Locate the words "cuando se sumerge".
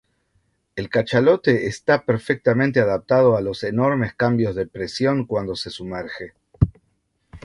5.27-6.33